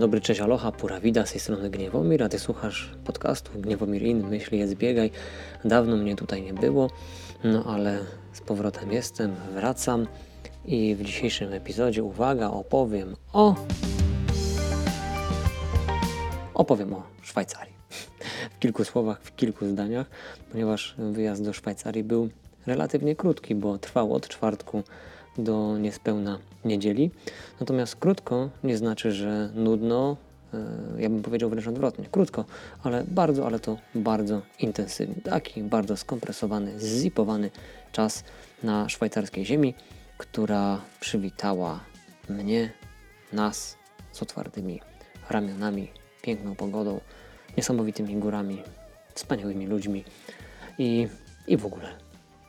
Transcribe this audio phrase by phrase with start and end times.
[0.00, 4.02] Dzień dobry, cześć, aloha, pura vida, z tej strony Gniewomir, a Ty słuchasz podcastu Gniewomir
[4.02, 5.10] In, myśli jest biegaj.
[5.64, 6.90] Dawno mnie tutaj nie było,
[7.44, 7.98] no ale
[8.32, 10.06] z powrotem jestem, wracam
[10.64, 13.54] i w dzisiejszym epizodzie, uwaga, opowiem o...
[16.54, 17.74] Opowiem o Szwajcarii.
[18.50, 20.06] W kilku słowach, w kilku zdaniach,
[20.52, 22.28] ponieważ wyjazd do Szwajcarii był
[22.66, 24.82] relatywnie krótki, bo trwał od czwartku
[25.38, 27.10] do niespełna niedzieli.
[27.60, 30.16] Natomiast krótko nie znaczy, że nudno,
[30.54, 32.44] e, ja bym powiedział wręcz odwrotnie, krótko,
[32.82, 35.14] ale bardzo, ale to bardzo intensywny.
[35.22, 37.50] Taki bardzo skompresowany, zipowany
[37.92, 38.24] czas
[38.62, 39.74] na szwajcarskiej ziemi,
[40.18, 41.80] która przywitała
[42.28, 42.72] mnie,
[43.32, 43.76] nas
[44.12, 44.80] z otwartymi
[45.30, 45.88] ramionami,
[46.22, 47.00] piękną pogodą,
[47.56, 48.62] niesamowitymi górami,
[49.14, 50.04] wspaniałymi ludźmi
[50.78, 51.08] i,
[51.46, 51.88] i w ogóle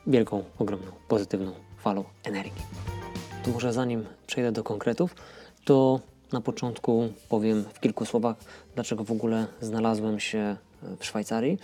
[0.06, 2.62] wielką, ogromną, pozytywną falą energii.
[3.44, 5.14] To może zanim przejdę do konkretów,
[5.64, 6.00] to
[6.32, 8.36] na początku powiem w kilku słowach,
[8.74, 10.56] dlaczego w ogóle znalazłem się
[10.98, 11.58] w Szwajcarii,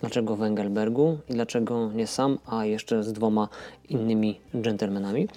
[0.00, 3.48] dlaczego w Engelbergu i dlaczego nie sam, a jeszcze z dwoma
[3.88, 5.28] innymi dżentelmenami.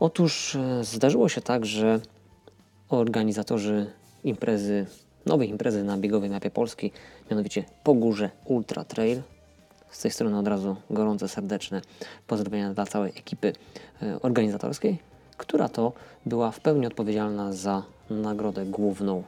[0.00, 2.00] Otóż e, zdarzyło się tak, że
[2.88, 3.86] organizatorzy
[4.24, 4.86] imprezy,
[5.26, 6.92] nowej imprezy na biegowej mapie Polski,
[7.30, 9.22] mianowicie Pogórze Ultra Trail,
[9.90, 11.82] z tej strony od razu gorące, serdeczne
[12.26, 13.52] pozdrowienia dla całej ekipy
[14.02, 15.07] e, organizatorskiej,
[15.38, 15.92] która to
[16.26, 19.22] była w pełni odpowiedzialna za nagrodę główną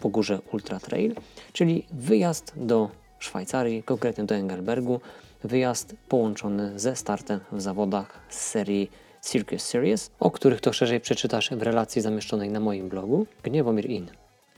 [0.00, 1.14] po górze Ultra Trail,
[1.52, 5.00] czyli wyjazd do Szwajcarii, konkretnie do Engelbergu,
[5.44, 8.90] wyjazd połączony ze startem w zawodach z serii
[9.22, 14.06] Circus Series, o których to szerzej przeczytasz w relacji zamieszczonej na moim blogu Gniewomir In.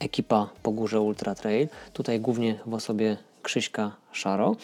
[0.01, 4.57] Ekipa po górze Ultra Trail, tutaj głównie w osobie Krzyśka Szaro,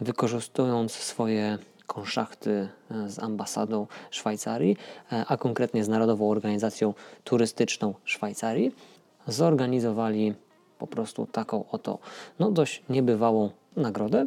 [0.00, 4.76] wykorzystując swoje konszachty e, z ambasadą Szwajcarii,
[5.12, 6.94] e, a konkretnie z Narodową Organizacją
[7.24, 8.74] Turystyczną Szwajcarii,
[9.26, 10.34] zorganizowali
[10.78, 11.98] po prostu taką oto
[12.38, 14.26] no dość niebywałą nagrodę,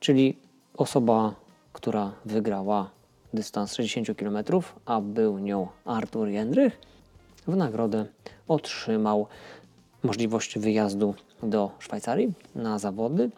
[0.00, 0.36] czyli
[0.76, 1.34] osoba,
[1.72, 2.90] która wygrała
[3.34, 4.38] dystans 60 km,
[4.86, 6.80] a był nią Artur Jędrych,
[7.46, 8.06] w nagrodę
[8.48, 9.26] otrzymał
[10.02, 13.30] możliwość wyjazdu do Szwajcarii na zawody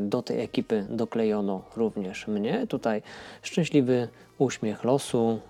[0.00, 2.66] do tej ekipy doklejono również mnie.
[2.66, 3.02] Tutaj
[3.42, 4.08] szczęśliwy
[4.38, 5.40] uśmiech losu,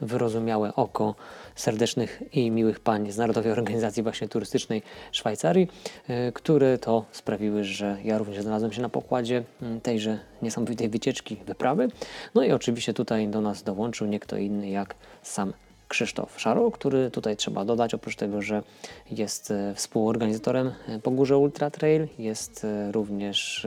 [0.00, 1.14] wyrozumiałe oko
[1.54, 4.82] serdecznych i miłych pań z Narodowej Organizacji właśnie Turystycznej
[5.12, 5.68] Szwajcarii,
[6.08, 9.44] e, które to sprawiły, że ja również znalazłem się na pokładzie
[9.82, 11.88] tejże niesamowitej wycieczki, wyprawy.
[12.34, 15.52] No i oczywiście tutaj do nas dołączył nie kto inny jak sam
[15.94, 18.62] Krzysztof Szaro, który tutaj trzeba dodać, oprócz tego, że
[19.10, 23.66] jest e, współorganizatorem e, Pogórze Ultra Trail, jest e, również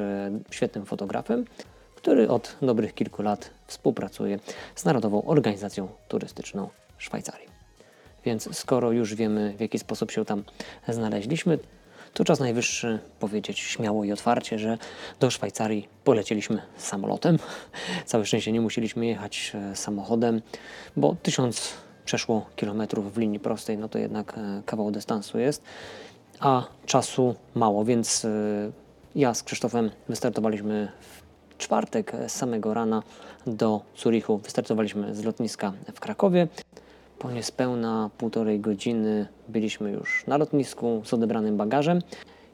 [0.52, 1.46] świetnym fotografem,
[1.96, 4.40] który od dobrych kilku lat współpracuje
[4.76, 7.48] z Narodową Organizacją Turystyczną Szwajcarii.
[8.26, 10.44] Więc skoro już wiemy, w jaki sposób się tam
[10.88, 11.60] znaleźliśmy,
[12.14, 14.78] to czas najwyższy powiedzieć śmiało i otwarcie, że
[15.20, 17.40] do Szwajcarii polecieliśmy samolotem.
[18.06, 20.42] Całe szczęście nie musieliśmy jechać samochodem,
[20.96, 25.64] bo tysiąc przeszło kilometrów w linii prostej, no to jednak e, kawał dystansu jest,
[26.40, 28.30] a czasu mało, więc e,
[29.16, 33.04] ja z Krzysztofem wystartowaliśmy w czwartek z samego rana
[33.48, 34.38] do Zurichu.
[34.38, 36.48] Wystartowaliśmy z lotniska w Krakowie.
[37.20, 42.02] Po niespełna półtorej godziny byliśmy już na lotnisku z odebranym bagażem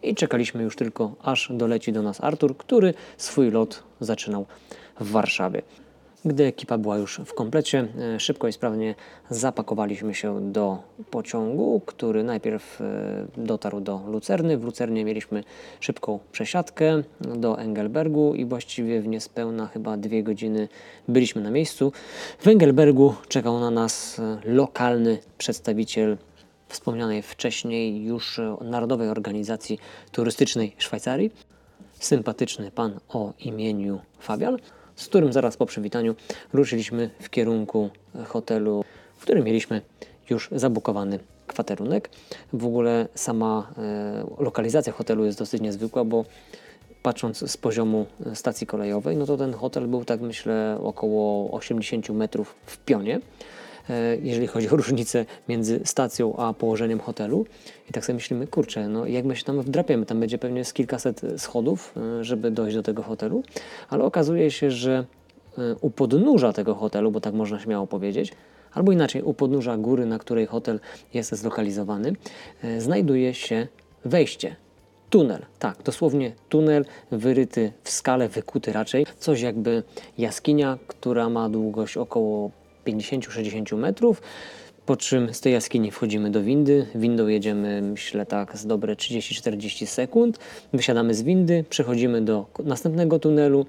[0.04, 4.46] i czekaliśmy już tylko, aż doleci do nas Artur, który swój lot zaczynał
[5.00, 5.62] w Warszawie.
[6.26, 8.96] Gdy ekipa była już w komplecie, e, szybko i sprawnie
[9.30, 10.78] zapakowaliśmy się do
[11.12, 12.86] pociągu, który najpierw e,
[13.38, 14.58] dotarł do Lucerny.
[14.58, 15.44] W Lucernie mieliśmy
[15.80, 20.68] szybką przesiadkę do Engelbergu i właściwie w niespełna chyba dwie godziny
[21.08, 21.92] byliśmy na miejscu.
[22.40, 26.18] W Engelbergu czekał na nas e, lokalny przedstawiciel
[26.68, 29.80] wspomnianej wcześniej już Narodowej Organizacji
[30.12, 31.32] Turystycznej Szwajcarii.
[32.00, 34.58] Sympatyczny pan o imieniu Fabian
[34.96, 36.16] z którym zaraz po przywitaniu
[36.54, 37.90] ruszyliśmy w kierunku
[38.28, 38.84] hotelu,
[39.18, 39.82] w którym mieliśmy
[40.30, 42.10] już zabukowany kwaterunek.
[42.54, 46.26] W ogóle sama e, lokalizacja hotelu jest dosyć niezwykła, bo
[47.04, 52.56] patrząc z poziomu stacji kolejowej, no to ten hotel był tak myślę około 80 metrów
[52.66, 53.20] w pionie.
[53.90, 57.46] E, jeżeli chodzi o różnicę między stacją a położeniem hotelu.
[57.90, 60.74] I tak sobie myślimy, kurczę, no jak my się tam wdrapiemy, tam będzie pewnie z
[60.74, 63.44] kilkaset schodów, e, żeby dojść do tego hotelu,
[63.90, 65.06] ale okazuje się, że
[65.58, 68.34] e, u podnóża tego hotelu, bo tak można śmiało powiedzieć,
[68.74, 70.80] albo inaczej, u podnóża góry, na której hotel
[71.14, 72.14] jest zlokalizowany,
[72.78, 73.68] znajduje się
[74.06, 74.56] wejście
[75.10, 75.46] tunel.
[75.60, 79.06] Tak, dosłownie tunel wyryty w skale, wykuty raczej.
[79.20, 79.84] Coś jakby
[80.18, 82.52] jaskinia, która ma długość około
[82.86, 84.22] 50-60 metrów.
[84.86, 86.88] Po czym z tej jaskini wchodzimy do windy.
[86.96, 90.40] Windą jedziemy, myślę tak, z dobre 30-40 sekund.
[90.74, 93.66] Wysiadamy z windy, przechodzimy do następnego tunelu.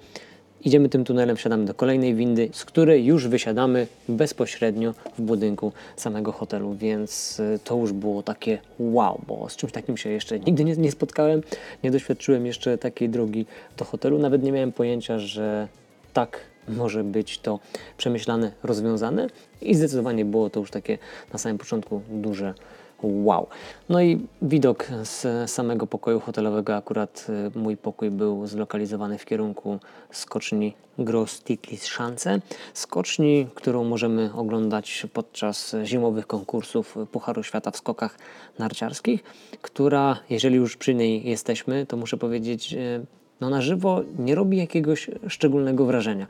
[0.64, 6.32] Idziemy tym tunelem, wsiadamy do kolejnej windy, z której już wysiadamy bezpośrednio w budynku samego
[6.32, 10.64] hotelu, więc y, to już było takie wow, bo z czymś takim się jeszcze nigdy
[10.64, 11.42] nie, nie spotkałem,
[11.84, 13.46] nie doświadczyłem jeszcze takiej drogi
[13.76, 15.68] do hotelu, nawet nie miałem pojęcia, że
[16.12, 17.58] tak może być to
[17.96, 19.26] przemyślane, rozwiązane
[19.62, 20.98] i zdecydowanie było to już takie
[21.32, 22.54] na samym początku duże
[23.02, 23.46] wow.
[23.88, 29.78] No i widok z samego pokoju hotelowego, akurat y, mój pokój był zlokalizowany w kierunku
[30.10, 32.40] skoczni Grosstiklis Schanze,
[32.74, 38.18] skoczni, którą możemy oglądać podczas zimowych konkursów Pucharu Świata w skokach
[38.58, 39.22] narciarskich,
[39.62, 43.06] która, jeżeli już przy niej jesteśmy, to muszę powiedzieć, y,
[43.40, 46.26] no na żywo nie robi jakiegoś szczególnego wrażenia.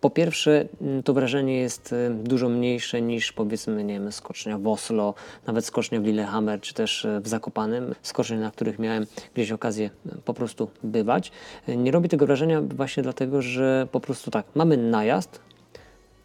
[0.00, 4.66] Po pierwsze, mm, to wrażenie jest y, dużo mniejsze niż powiedzmy, nie wiem, skocznia w
[4.66, 5.14] Oslo,
[5.46, 9.90] nawet skocznia w Lillehammer, czy też y, w Zakopanem, skocznie, na których miałem gdzieś okazję
[10.06, 11.32] y, po prostu bywać.
[11.68, 15.40] Nie robi tego wrażenia właśnie dlatego, że po prostu tak, mamy najazd,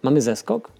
[0.03, 0.71] mamy zeskok,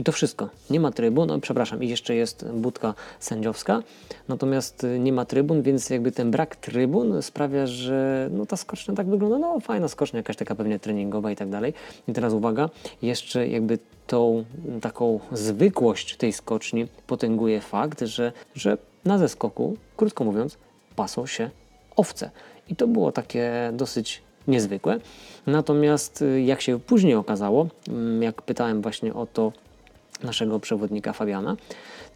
[0.00, 0.48] i to wszystko.
[0.70, 3.82] Nie ma trybun, no, przepraszam, i jeszcze jest budka sędziowska,
[4.28, 8.94] natomiast y, nie ma trybun, więc jakby ten brak trybun sprawia, że no, ta skocznia
[8.94, 11.74] tak wygląda, no fajna skocznia, jakaś taka pewnie treningowa i tak dalej.
[12.08, 12.70] I teraz uwaga,
[13.02, 14.44] jeszcze jakby tą
[14.80, 20.58] taką zwykłość tej skoczni potęguje fakt, że, że na zeskoku, krótko mówiąc,
[20.96, 21.50] pasą się
[21.96, 22.30] owce.
[22.68, 24.98] I to było takie dosyć niezwykłe.
[25.46, 29.52] Natomiast y, jak się później okazało, mm, jak pytałem właśnie o to
[30.22, 31.56] naszego przewodnika Fabiana,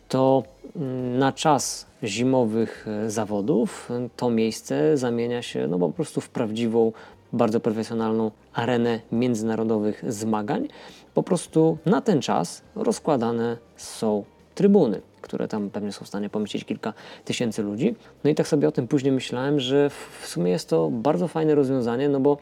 [0.08, 0.42] to
[0.76, 6.28] mm, na czas zimowych e, zawodów e, to miejsce zamienia się no po prostu w
[6.28, 6.92] prawdziwą,
[7.32, 10.68] bardzo profesjonalną arenę międzynarodowych zmagań.
[11.14, 14.24] Po prostu na ten czas rozkładane są
[14.54, 16.92] trybuny, które tam pewnie są w stanie pomieścić kilka
[17.24, 17.94] tysięcy ludzi.
[18.24, 19.90] No i tak sobie o tym później myślałem, że
[20.20, 22.38] w sumie jest to bardzo fajne rozwiązanie, no bo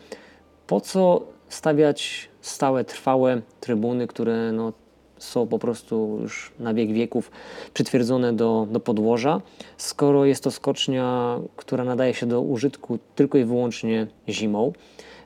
[0.66, 4.72] po co stawiać stałe, trwałe trybuny, które no,
[5.22, 7.30] są po prostu już na wiek wieków
[7.74, 9.40] przytwierdzone do, do podłoża,
[9.76, 14.72] skoro jest to skocznia, która nadaje się do użytku tylko i wyłącznie zimą.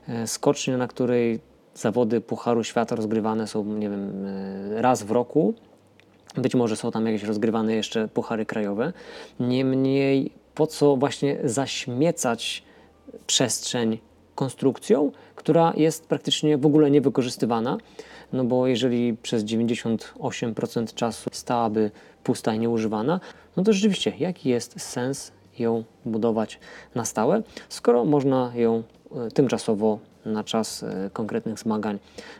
[0.07, 1.39] E, skocznia, na której
[1.75, 5.53] zawody Pucharu Świata rozgrywane są, nie wiem, e, raz w roku.
[6.35, 8.93] Być może są tam jakieś rozgrywane jeszcze puchary krajowe.
[9.39, 12.63] Niemniej, po co właśnie zaśmiecać
[13.27, 13.97] przestrzeń
[14.35, 17.77] konstrukcją, która jest praktycznie w ogóle niewykorzystywana
[18.33, 21.91] no bo jeżeli przez 98% czasu stałaby
[22.23, 23.19] pusta i nieużywana,
[23.57, 26.59] no to rzeczywiście jaki jest sens ją budować
[26.95, 28.83] na stałe, skoro można ją
[29.15, 31.99] e, tymczasowo na czas e, konkretnych zmagań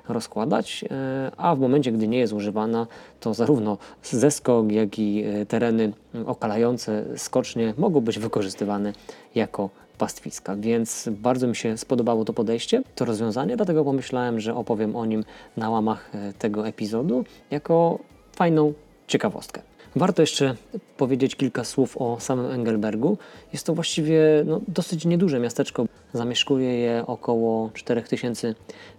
[0.10, 2.88] rozkładać, e, a w momencie, gdy nie jest używana,
[3.20, 5.94] to zarówno zeskok, jak i tereny
[6.26, 8.94] okalające skocznie mogą być wykorzystywane
[9.36, 10.56] jako pastwiska.
[10.56, 15.24] Więc bardzo mi się spodobało to podejście, to rozwiązanie, dlatego pomyślałem, że opowiem o nim
[15.58, 18.00] na łamach e, tego epizodu jako
[18.36, 18.74] fajną
[19.08, 19.62] ciekawostkę.
[19.96, 20.56] Warto jeszcze
[20.98, 23.18] powiedzieć kilka słów o samym Engelbergu.
[23.54, 25.86] Jest to właściwie no, dosyć nieduże miasteczko.
[26.14, 28.56] Zamieszkuje je około 4000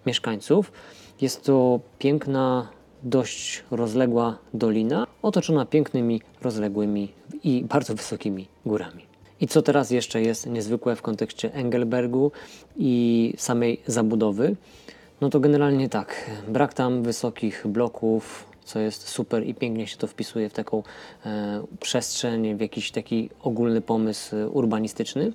[0.06, 0.72] mieszkańców.
[1.20, 2.68] Jest to piękna,
[3.02, 7.12] dość rozległa dolina, otoczona pięknymi, rozległymi
[7.44, 9.07] i bardzo wysokimi górami.
[9.40, 12.32] I co teraz jeszcze jest niezwykłe w kontekście Engelbergu
[12.76, 14.56] i samej zabudowy?
[15.20, 20.06] No to generalnie tak, brak tam wysokich bloków, co jest super i pięknie się to
[20.06, 20.82] wpisuje w taką
[21.26, 25.32] e, przestrzeń, w jakiś taki ogólny pomysł urbanistyczny.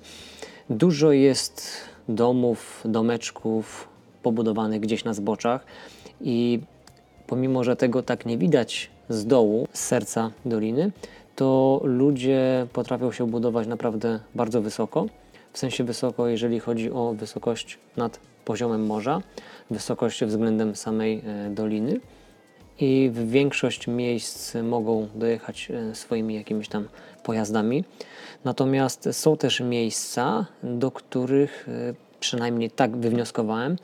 [0.70, 1.70] Dużo jest
[2.08, 3.88] domów, domeczków
[4.22, 5.64] pobudowanych gdzieś na zboczach
[6.20, 6.60] i
[7.26, 10.92] pomimo, że tego tak nie widać z dołu, z serca doliny,
[11.36, 15.06] to ludzie potrafią się budować naprawdę bardzo wysoko.
[15.52, 19.20] W sensie wysoko, jeżeli chodzi o wysokość nad poziomem morza,
[19.70, 22.00] wysokość względem samej e, doliny.
[22.80, 26.88] I w większość miejsc mogą dojechać e, swoimi jakimiś tam
[27.22, 27.84] pojazdami.
[28.44, 33.76] Natomiast są też miejsca, do których e, przynajmniej tak wywnioskowałem,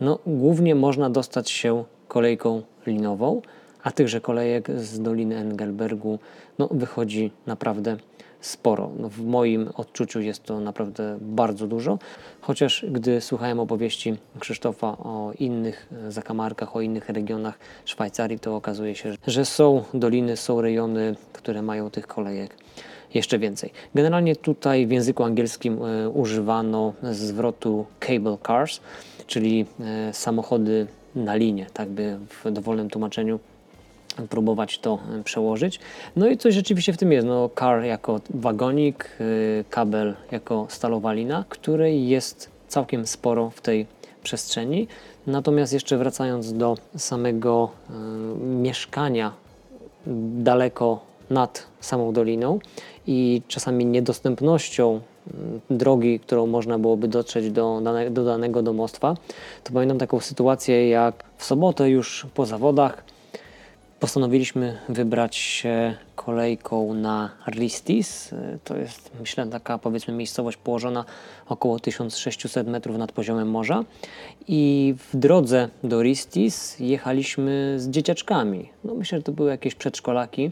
[0.00, 3.42] no, głównie można dostać się kolejką linową
[3.84, 6.18] a tychże kolejek z Doliny Engelbergu
[6.58, 7.96] no, wychodzi naprawdę
[8.40, 8.90] sporo.
[8.98, 11.98] No, w moim odczuciu jest to naprawdę bardzo dużo,
[12.40, 19.14] chociaż gdy słuchałem opowieści Krzysztofa o innych zakamarkach, o innych regionach Szwajcarii, to okazuje się,
[19.26, 22.56] że są doliny, są rejony, które mają tych kolejek
[23.14, 23.70] jeszcze więcej.
[23.94, 28.80] Generalnie tutaj w języku angielskim e, używano zwrotu cable cars,
[29.26, 33.38] czyli e, samochody na linie, tak by w dowolnym tłumaczeniu
[34.30, 35.80] próbować to e, przełożyć.
[36.16, 37.26] No i coś rzeczywiście w tym jest.
[37.26, 43.86] No, car jako wagonik, y, kabel jako stalowa lina, której jest całkiem sporo w tej
[44.22, 44.88] przestrzeni.
[45.26, 47.92] Natomiast jeszcze wracając do samego y,
[48.44, 49.32] mieszkania
[50.36, 52.58] daleko nad samą doliną
[53.06, 55.30] i czasami niedostępnością y,
[55.70, 59.14] drogi, którą można byłoby dotrzeć do, dane, do danego domostwa,
[59.64, 63.04] to pamiętam taką sytuację jak w sobotę już po zawodach
[64.00, 68.34] postanowiliśmy wybrać się kolejką na Ristis.
[68.64, 71.04] To jest, myślę, taka powiedzmy miejscowość położona
[71.48, 73.84] około 1600 metrów nad poziomem morza.
[74.48, 78.68] I w drodze do Ristis jechaliśmy z dzieciaczkami.
[78.84, 80.50] No myślę, że to były jakieś przedszkolaki,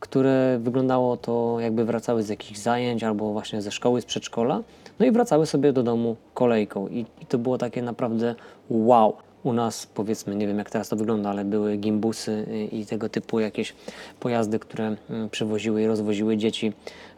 [0.00, 4.62] które wyglądało to jakby wracały z jakichś zajęć albo właśnie ze szkoły, z przedszkola.
[4.98, 6.88] No i wracały sobie do domu kolejką.
[6.88, 8.34] I, i to było takie naprawdę
[8.70, 9.16] wow.
[9.46, 13.40] U nas powiedzmy, nie wiem jak teraz to wygląda, ale były gimbusy i tego typu
[13.40, 13.74] jakieś
[14.20, 16.72] pojazdy, które mm, przewoziły i rozwoziły dzieci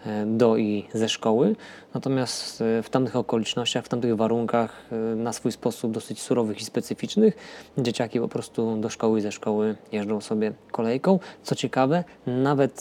[0.06, 1.56] e, do i ze szkoły.
[1.94, 7.36] Natomiast e, w tamtych okolicznościach, w tamtych warunkach, na swój sposób dosyć surowych i specyficznych,
[7.78, 11.18] dzieciaki po prostu do szkoły i ze szkoły jeżdżą sobie kolejką.
[11.42, 12.80] Co ciekawe, nawet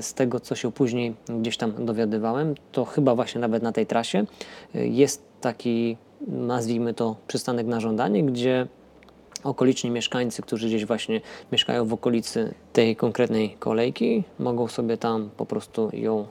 [0.00, 4.24] z tego, co się później gdzieś tam dowiadywałem, to chyba właśnie nawet na tej trasie
[4.74, 8.66] jest taki nazwijmy to przystanek na żądanie, gdzie
[9.44, 11.20] okoliczni mieszkańcy, którzy gdzieś właśnie
[11.52, 16.26] mieszkają w okolicy tej konkretnej kolejki, mogą sobie tam po prostu ją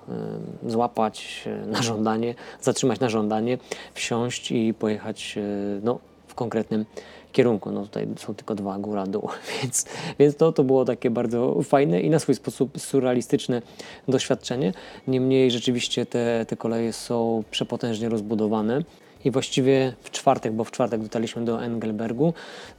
[0.67, 3.57] złapać e, na żądanie, zatrzymać na żądanie,
[3.93, 6.85] wsiąść i pojechać y, no, w konkretnym
[7.31, 7.71] kierunku.
[7.71, 9.29] No tutaj są tylko dwa, góra, dół,
[9.61, 9.85] więc,
[10.19, 13.61] więc to, to było takie bardzo fajne i na swój sposób surrealistyczne
[14.07, 14.73] doświadczenie.
[15.07, 18.83] Niemniej rzeczywiście te, te koleje są przepotężnie rozbudowane
[19.27, 22.34] i właściwie w czwartek, bo w czwartek dotarliśmy do Engelbergu,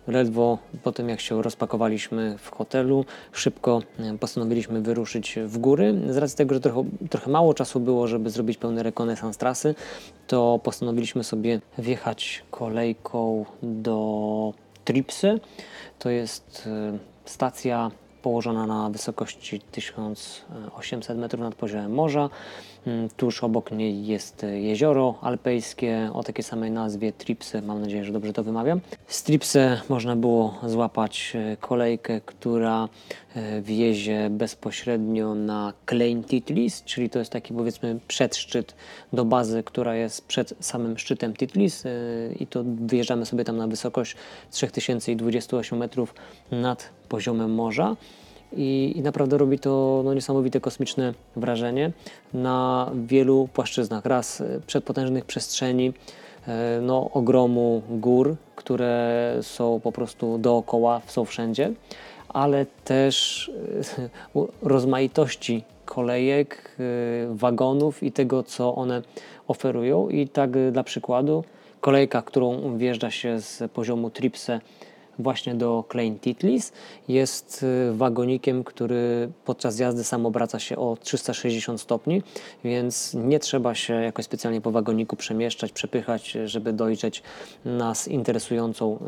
[0.06, 5.94] ledwo po tym jak się rozpakowaliśmy w hotelu, szybko e, postanowiliśmy wyruszyć w góry.
[6.08, 9.74] Z racji tego, że trochę, trochę mało czasu było, żeby zrobić pełny rekonesans trasy,
[10.26, 14.52] to postanowiliśmy sobie wjechać kolejką do
[14.84, 15.40] Tripsy.
[15.98, 17.90] To jest e, stacja
[18.22, 22.30] położona na wysokości 1800 metrów nad poziomem morza.
[22.86, 27.62] Mm, tuż obok niej jest jezioro alpejskie o takiej samej nazwie Tripsy.
[27.62, 28.80] Mam nadzieję, że dobrze to wymawiam.
[29.06, 32.88] Z Tripsy można było złapać e, kolejkę, która
[33.34, 38.74] e, wiezie bezpośrednio na Klein Titlis, czyli to jest taki powiedzmy przedszczyt
[39.12, 41.90] do bazy, która jest przed samym szczytem Titlis e,
[42.40, 44.16] i to wyjeżdżamy sobie tam na wysokość
[44.50, 46.14] 3028 metrów
[46.50, 47.96] nad poziomem morza
[48.52, 51.92] i, i naprawdę robi to no, niesamowite kosmiczne wrażenie
[52.34, 54.04] na wielu płaszczyznach.
[54.04, 55.92] Raz e, przedpotężnych przestrzeni,
[56.82, 61.72] no, ogromu gór, które są po prostu dookoła, są wszędzie,
[62.28, 63.50] ale też
[64.36, 66.76] e, rozmaitości kolejek,
[67.30, 69.02] wagonów i tego, co one
[69.48, 70.08] oferują.
[70.08, 71.44] I tak dla przykładu,
[71.80, 74.60] kolejka, którą wjeżdża się z poziomu Tripse
[75.18, 76.72] właśnie do Klein Titlis.
[77.08, 82.22] Jest y, wagonikiem, który podczas jazdy sam obraca się o 360 stopni,
[82.64, 87.22] więc nie trzeba się jakoś specjalnie po wagoniku przemieszczać, przepychać, żeby dojrzeć
[87.64, 88.98] nas interesującą y,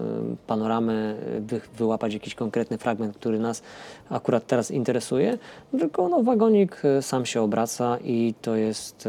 [0.46, 3.62] panoramę, wy, wyłapać jakiś konkretny fragment, który nas
[4.10, 5.38] akurat teraz interesuje,
[5.78, 9.08] tylko no, wagonik y, sam się obraca i to jest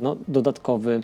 [0.00, 1.00] no, dodatkowy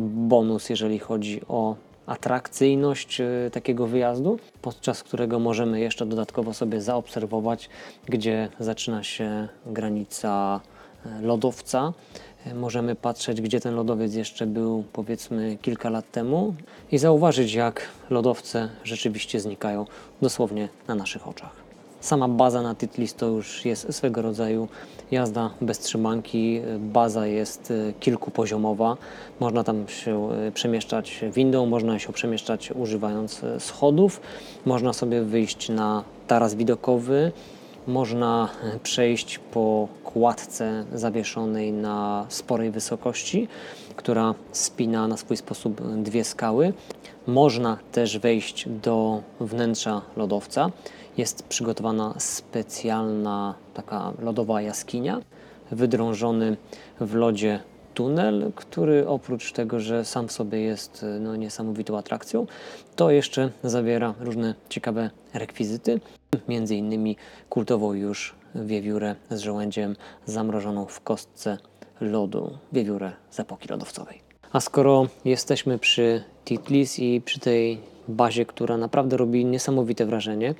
[0.00, 1.76] bonus, jeżeli chodzi o
[2.10, 7.68] atrakcyjność e, takiego wyjazdu, podczas którego możemy jeszcze dodatkowo sobie zaobserwować,
[8.06, 10.60] gdzie zaczyna się granica
[11.06, 11.92] e, lodowca.
[12.46, 16.54] E, możemy patrzeć, gdzie ten lodowiec jeszcze był, powiedzmy, kilka lat temu,
[16.92, 19.86] i zauważyć, jak lodowce rzeczywiście znikają
[20.22, 21.69] dosłownie na naszych oczach.
[22.00, 24.68] Sama baza na Titlis to już jest swego rodzaju
[25.10, 26.60] jazda bez trzymanki.
[26.78, 28.96] Baza jest e, kilkupoziomowa.
[29.40, 34.20] Można tam się e, przemieszczać windą, można się przemieszczać używając e, schodów.
[34.66, 37.32] Można sobie wyjść na taras widokowy.
[37.86, 38.48] Można
[38.82, 43.48] przejść po kładce zawieszonej na sporej wysokości,
[44.00, 46.72] która spina na swój sposób dwie skały.
[47.26, 50.70] Można też wejść do wnętrza lodowca
[51.16, 55.20] jest przygotowana specjalna taka lodowa jaskinia,
[55.70, 56.56] wydrążony
[57.00, 57.60] w lodzie
[57.94, 62.46] tunel, który oprócz tego, że sam w sobie jest no, niesamowitą atrakcją,
[62.96, 66.00] to jeszcze zawiera różne ciekawe rekwizyty,
[66.48, 67.16] między innymi
[67.48, 71.58] kultową już wiewiórę z żołędziem zamrożoną w kostce
[72.00, 74.20] lodu, wiewiórę z epoki lodowcowej.
[74.52, 77.78] A skoro jesteśmy przy Titlis i przy tej
[78.08, 80.54] bazie, która naprawdę robi niesamowite wrażenie.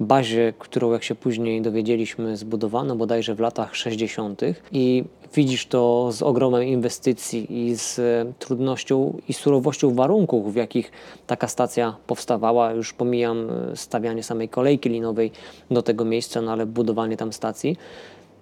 [0.00, 4.40] Bazie, którą jak się później dowiedzieliśmy zbudowano bodajże w latach 60.
[4.72, 8.00] i widzisz to z ogromem inwestycji i z
[8.38, 10.92] trudnością i surowością warunków, w jakich
[11.26, 12.72] taka stacja powstawała.
[12.72, 15.32] Już pomijam stawianie samej kolejki linowej
[15.70, 17.76] do tego miejsca, no ale budowanie tam stacji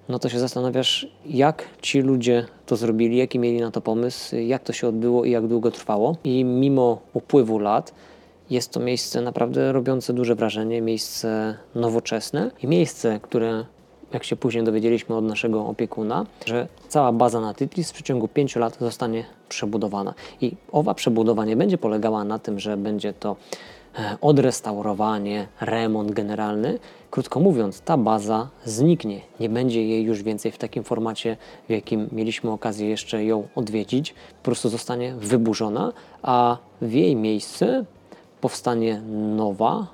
[0.08, 4.62] no to się zastanawiasz, jak ci ludzie to zrobili, jaki mieli na to pomysł, jak
[4.62, 6.16] to się odbyło i jak długo trwało.
[6.24, 7.94] I mimo upływu lat
[8.50, 13.64] jest to miejsce naprawdę robiące duże wrażenie, miejsce nowoczesne i miejsce, które
[14.12, 18.56] jak się później dowiedzieliśmy od naszego opiekuna, że cała baza na Titlis w przeciągu 5
[18.56, 20.14] lat zostanie przebudowana.
[20.40, 23.36] I owa przebudowa nie będzie polegała na tym, że będzie to
[24.20, 26.78] odrestaurowanie, remont generalny.
[27.10, 29.20] Krótko mówiąc, ta baza zniknie.
[29.40, 31.36] Nie będzie jej już więcej w takim formacie,
[31.68, 34.14] w jakim mieliśmy okazję jeszcze ją odwiedzić.
[34.38, 35.92] Po prostu zostanie wyburzona,
[36.22, 37.84] a w jej miejsce
[38.40, 39.02] powstanie
[39.36, 39.86] nowa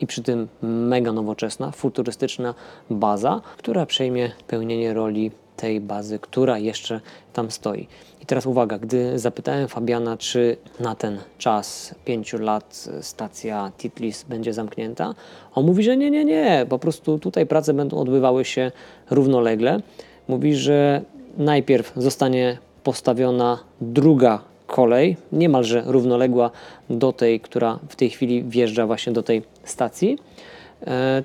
[0.00, 2.54] i przy tym mega nowoczesna, futurystyczna
[2.90, 7.00] baza, która przejmie pełnienie roli tej bazy, która jeszcze
[7.32, 7.88] tam stoi.
[8.22, 14.52] I teraz uwaga, gdy zapytałem Fabiana, czy na ten czas pięciu lat stacja Titlis będzie
[14.52, 15.14] zamknięta,
[15.54, 18.72] on mówi, że nie, nie, nie, po prostu tutaj prace będą odbywały się
[19.10, 19.80] równolegle.
[20.28, 21.02] Mówi, że
[21.38, 26.50] najpierw zostanie postawiona druga kolej, niemalże równoległa
[26.90, 30.18] do tej, która w tej chwili wjeżdża właśnie do tej stacji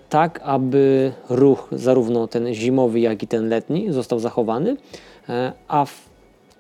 [0.10, 4.78] tak aby ruch zarówno ten zimowy, jak i ten letni został zachowany,
[5.30, 6.10] e, a w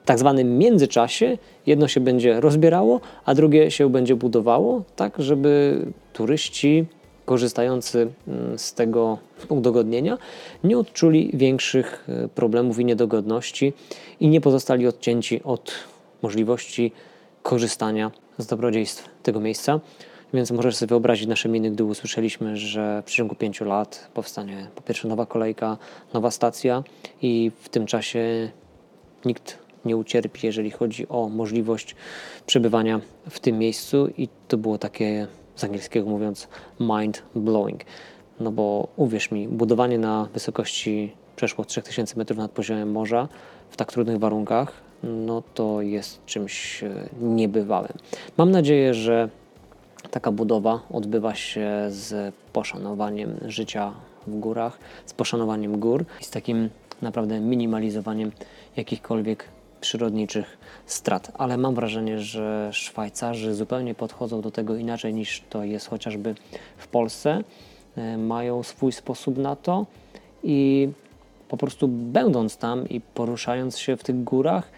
[0.06, 5.82] tak zwanym międzyczasie jedno się będzie rozbierało, a drugie się będzie budowało, tak żeby
[6.14, 6.86] turyści
[7.26, 9.18] korzystający mm, z tego
[9.50, 10.18] udogodnienia
[10.64, 13.74] nie odczuli większych e, problemów i niedogodności
[14.20, 15.72] i nie pozostali odcięci od
[16.22, 16.92] możliwości
[17.44, 19.80] korzystania z dobrodziejstw tego miejsca.
[20.34, 24.82] Więc możesz sobie wyobrazić nasze miny, gdy usłyszeliśmy, że w przeciągu pięciu lat powstanie po
[24.82, 25.78] pierwsze nowa kolejka,
[26.14, 26.84] nowa stacja
[27.22, 28.52] i w tym czasie
[29.26, 31.96] nikt nie ucierpi, jeżeli chodzi o możliwość
[32.46, 36.48] przebywania w tym miejscu i to było takie, z angielskiego mówiąc,
[36.80, 37.82] mind blowing.
[38.40, 43.28] No bo uwierz mi, budowanie na wysokości przeszło 3000 metrów nad poziomem morza
[43.70, 47.94] w tak trudnych warunkach, no to jest czymś e, niebywałym.
[48.38, 49.30] Mam nadzieję, że
[50.12, 53.94] taka budowa odbywa się z poszanowaniem życia
[54.28, 56.70] w górach, z poszanowaniem gór i z takim
[57.02, 58.32] naprawdę minimalizowaniem
[58.78, 59.46] jakichkolwiek
[59.82, 65.88] przyrodniczych strat, ale mam wrażenie, że Szwajcarzy zupełnie podchodzą do tego inaczej niż to jest
[65.90, 66.36] chociażby
[66.78, 67.44] w Polsce.
[67.98, 69.86] E, mają swój sposób na to
[70.44, 70.90] i
[71.50, 74.72] po prostu będąc tam i poruszając się w tych górach,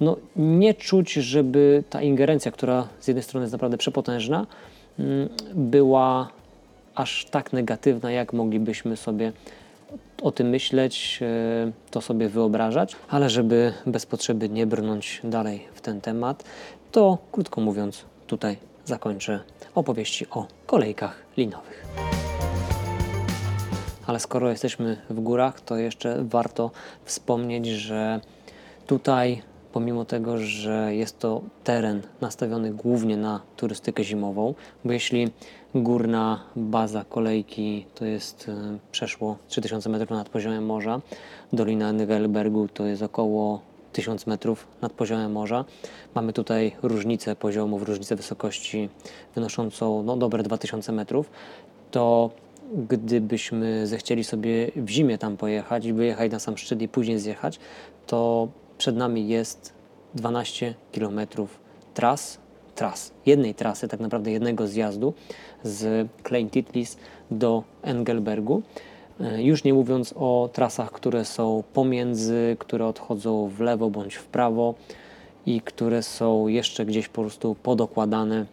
[0.00, 4.46] no nie czuć, żeby ta ingerencja, która z jednej strony jest naprawdę przepotężna,
[5.54, 6.28] była
[6.94, 9.32] aż tak negatywna, jak moglibyśmy sobie
[10.22, 15.80] o tym myśleć, e, to sobie wyobrażać, ale żeby bez potrzeby nie brnąć dalej w
[15.80, 16.44] ten temat,
[16.92, 19.40] to krótko mówiąc, tutaj zakończę
[19.74, 21.86] opowieści o kolejkach linowych.
[24.06, 26.70] Ale skoro jesteśmy w górach, to jeszcze warto
[27.04, 28.20] wspomnieć, że
[28.86, 34.54] tutaj pomimo tego, że jest to teren nastawiony głównie na turystykę zimową,
[34.84, 35.30] bo jeśli
[35.74, 41.00] górna baza kolejki to jest e, przeszło 3000 metrów nad poziomem morza,
[41.52, 43.60] Dolina Nywelbergu to jest około
[43.92, 45.64] 1000 metrów nad poziomem morza.
[46.14, 48.88] Mamy tutaj różnicę poziomów, różnicę wysokości
[49.34, 51.30] wynoszącą no, dobre 2000 metrów.
[51.90, 52.30] To
[52.88, 57.58] gdybyśmy zechcieli sobie w zimie tam pojechać, wyjechać na sam szczyt i później zjechać,
[58.06, 58.48] to
[58.80, 59.72] przed nami jest
[60.14, 61.20] 12 km
[61.94, 62.38] tras,
[62.74, 65.14] tras, jednej trasy, tak naprawdę jednego zjazdu
[65.64, 66.96] z Klein Titlis
[67.30, 68.62] do Engelbergu.
[69.20, 74.24] E, już nie mówiąc o trasach, które są pomiędzy, które odchodzą w lewo bądź w
[74.24, 74.74] prawo
[75.46, 78.46] i które są jeszcze gdzieś po prostu podokładane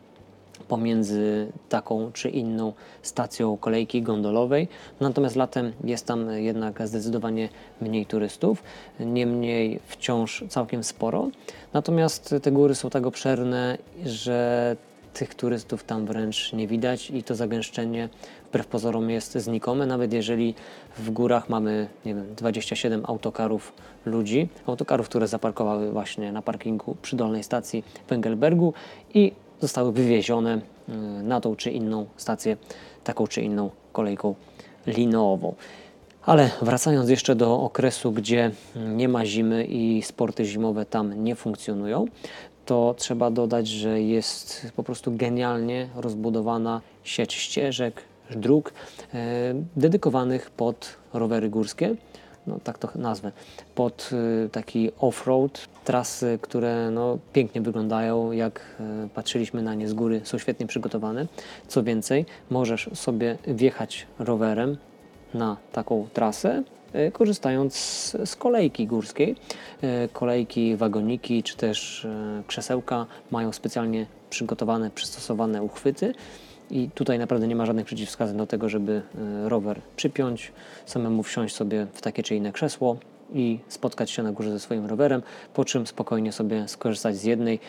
[0.68, 4.68] pomiędzy taką czy inną stacją kolejki gondolowej.
[5.00, 7.50] Natomiast latem jest tam jednak zdecydowanie
[7.82, 8.64] mniej turystów,
[9.00, 11.30] niemniej wciąż całkiem sporo.
[11.74, 14.76] Natomiast te góry są tak obszerne, że
[15.14, 18.10] tych turystów tam wręcz nie widać i to zagęszczenie
[18.50, 20.56] wbrew pozorom jest znikome, nawet jeżeli
[20.98, 23.74] w górach mamy nie wiem, 27 autokarów
[24.06, 28.74] ludzi, autokarów, które zaparkowały właśnie na parkingu przy dolnej stacji w Engelbergu
[29.14, 30.94] i zostały wywiezione y,
[31.24, 32.58] na tą czy inną stację,
[33.04, 34.36] taką czy inną kolejką
[34.88, 35.56] linową.
[36.26, 42.06] Ale wracając jeszcze do okresu, gdzie nie ma zimy i sporty zimowe tam nie funkcjonują,
[42.66, 48.02] to trzeba dodać, że jest po prostu genialnie rozbudowana sieć ścieżek,
[48.36, 48.74] dróg
[49.14, 51.96] e, dedykowanych pod rowery górskie
[52.48, 53.32] no tak to nazwę,
[53.76, 54.10] pod
[54.46, 58.62] y, taki off-road, trasy, które no, pięknie wyglądają, jak
[59.06, 61.28] y, patrzyliśmy na nie z góry, są świetnie przygotowane.
[61.68, 64.78] Co więcej, możesz sobie wjechać rowerem
[65.34, 66.64] na taką trasę,
[66.96, 67.76] y, korzystając
[68.26, 69.36] z, kolejki górskiej.
[70.14, 72.08] Kolejki, wagoniki czy też
[72.48, 76.14] krzesełka mają specjalnie przygotowane, przystosowane uchwyty
[76.72, 79.02] i tutaj naprawdę nie ma żadnych przeciwwskazań do tego, żeby
[79.46, 80.52] e, rower przypiąć,
[80.86, 82.98] samemu wsiąść sobie w takie czy inne krzesło
[83.34, 85.22] i spotkać się na górze ze swoim rowerem,
[85.54, 87.60] po czym spokojnie sobie skorzystać z jednej,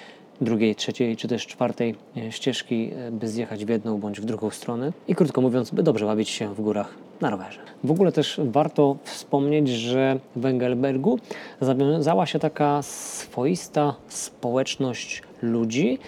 [0.41, 4.51] drugiej, trzeciej czy też czwartej e, ścieżki, e, by zjechać w jedną bądź w drugą
[4.51, 7.59] stronę i krótko mówiąc, by dobrze bawić się w górach na rowerze.
[7.85, 11.19] W ogóle też warto wspomnieć, że w Engelbergu
[11.61, 15.99] zawiązała się taka swoista społeczność ludzi,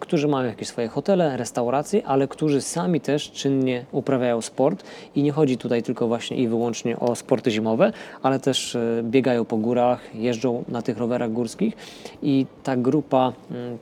[0.00, 5.32] którzy mają jakieś swoje hotele, restauracje, ale którzy sami też czynnie uprawiają sport i nie
[5.32, 10.14] chodzi tutaj tylko właśnie i wyłącznie o sporty zimowe, ale też e, biegają po górach,
[10.14, 11.74] jeżdżą na tych rowerach górskich
[12.22, 13.32] i ta grupa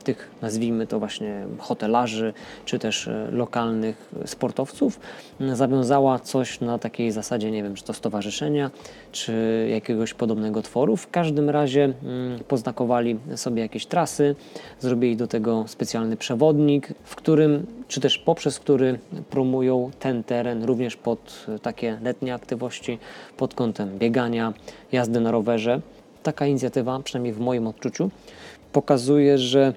[0.03, 2.33] tych, nazwijmy to właśnie hotelarzy,
[2.65, 4.99] czy też e, lokalnych sportowców
[5.53, 8.71] zawiązała coś na takiej zasadzie, nie wiem, czy to stowarzyszenia,
[9.11, 10.97] czy jakiegoś podobnego tworu.
[10.97, 11.93] W każdym razie
[12.47, 14.35] poznakowali sobie jakieś trasy,
[14.79, 20.95] zrobili do tego specjalny przewodnik, w którym, czy też poprzez który promują ten teren również
[20.95, 22.99] pod takie letnie aktywności,
[23.37, 24.53] pod kątem biegania,
[24.91, 25.81] jazdy na rowerze.
[26.23, 28.09] Taka inicjatywa, przynajmniej w moim odczuciu,
[28.71, 29.73] pokazuje, że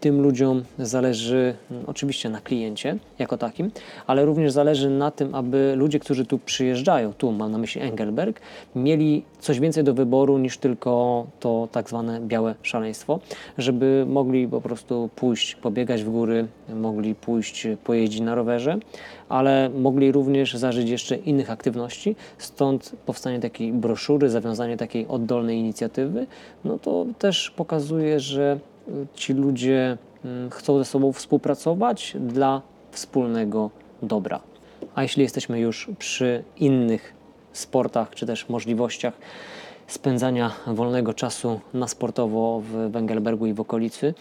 [0.00, 3.70] tym ludziom zależy mm, oczywiście na kliencie jako takim,
[4.06, 8.40] ale również zależy na tym, aby ludzie, którzy tu przyjeżdżają, tu mam na myśli Engelberg,
[8.74, 13.20] mieli coś więcej do wyboru niż tylko to tak zwane białe szaleństwo,
[13.58, 18.78] żeby mogli po prostu pójść pobiegać w góry, mogli pójść pojeździć na rowerze,
[19.28, 26.26] ale mogli również zażyć jeszcze innych aktywności, stąd powstanie takiej broszury, zawiązanie takiej oddolnej inicjatywy,
[26.64, 28.60] no to też pokazuje, że
[29.14, 33.70] ci ludzie mm, chcą ze sobą współpracować dla wspólnego
[34.02, 34.40] dobra.
[34.94, 37.14] A jeśli jesteśmy już przy innych
[37.52, 39.14] sportach, czy też możliwościach
[39.86, 44.14] spędzania wolnego czasu na sportowo w Węgelbergu i w okolicy,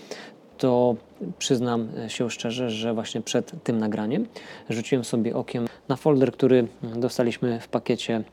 [0.58, 0.96] to
[1.38, 4.26] przyznam się szczerze, że właśnie przed tym nagraniem
[4.70, 8.24] rzuciłem sobie okiem na folder, który dostaliśmy w pakiecie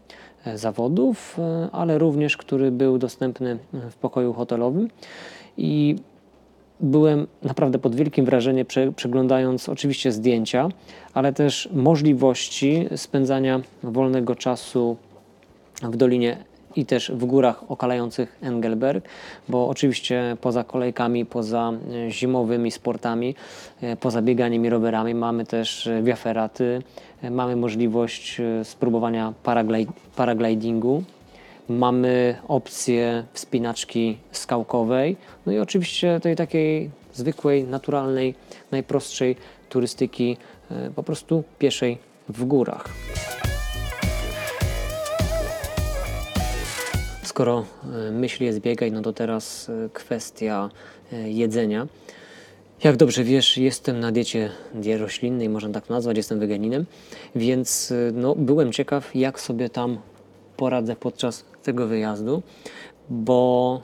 [0.45, 3.59] e, zawodów, e, ale również który był dostępny
[3.91, 4.89] w pokoju hotelowym.
[5.57, 5.97] I
[6.81, 10.69] byłem naprawdę pod wielkim wrażeniem, przeglądając oczywiście zdjęcia,
[11.15, 14.97] ale też możliwości spędzania wolnego czasu
[15.83, 16.37] w Dolinie
[16.77, 19.09] i też w górach okalających Engelberg,
[19.49, 21.73] bo oczywiście poza kolejkami, poza
[22.07, 23.35] e, zimowymi sportami,
[23.81, 26.83] e, poza bieganiem i rowerami mamy też e, wiaferaty,
[27.31, 29.33] mamy możliwość spróbowania
[30.17, 31.03] paraglidingu,
[31.69, 38.35] Mamy opcję wspinaczki skałkowej, no i oczywiście tej takiej zwykłej, naturalnej,
[38.71, 39.37] najprostszej
[39.69, 40.37] turystyki,
[40.71, 41.99] e, po prostu pieszej
[42.29, 42.89] w górach.
[47.23, 47.65] Skoro
[48.09, 50.71] e, myśl jest biegaj, no to teraz e, kwestia
[51.25, 51.87] jedzenia.
[52.85, 54.51] Jak dobrze wiesz, jestem na diecie
[54.99, 56.87] roślinnej, można tak nazwać, jestem weganinem,
[57.35, 59.99] więc no, byłem ciekaw, jak sobie tam
[60.57, 62.43] poradzę podczas tego wyjazdu,
[63.11, 63.81] bo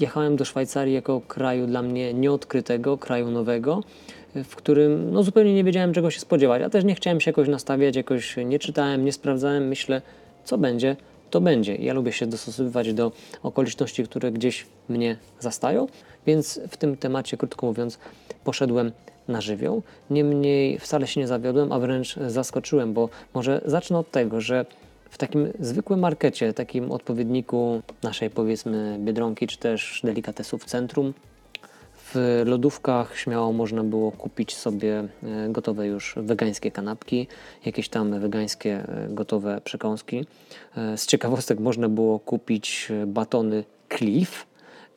[0.00, 3.82] jechałem do Szwajcarii jako kraju dla mnie nieodkrytego, kraju nowego,
[4.34, 7.48] w którym no, zupełnie nie wiedziałem czego się spodziewać, a też nie chciałem się jakoś
[7.48, 10.02] nastawiać, jakoś nie czytałem, nie sprawdzałem, myślę,
[10.44, 10.96] co będzie,
[11.30, 11.76] to będzie.
[11.76, 13.12] Ja lubię się dostosowywać do
[13.42, 15.86] okoliczności, które gdzieś mnie zastają,
[16.26, 17.98] więc w tym temacie, krótko mówiąc,
[18.44, 18.92] poszedłem
[19.28, 19.82] na żywioł.
[20.10, 24.66] Niemniej wcale się nie zawiodłem, a wręcz zaskoczyłem, bo może zacznę od tego, że
[25.12, 31.14] w takim zwykłym markecie, takim odpowiedniku naszej powiedzmy Biedronki czy też delikatesów centrum,
[32.14, 35.08] w lodówkach śmiało można było kupić sobie e,
[35.48, 37.26] gotowe już wegańskie kanapki,
[37.66, 40.26] jakieś tam wegańskie e, gotowe przekąski.
[40.76, 43.64] E, z ciekawostek można było kupić batony
[43.98, 44.46] Cliff,